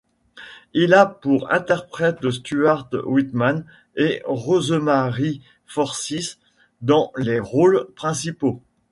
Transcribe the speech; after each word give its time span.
Il 0.73 0.95
a 0.95 1.05
pour 1.05 1.51
interprètes 1.53 2.27
Stuart 2.31 2.89
Whitman 3.05 3.63
et 3.95 4.23
Rosemary 4.25 5.43
Forsyth 5.67 6.39
dans 6.81 7.11
les 7.17 7.39
rôles 7.39 7.85
principaux. 7.95 8.63